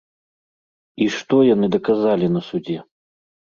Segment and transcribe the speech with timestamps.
[1.05, 2.77] І што яны даказалі на судзе?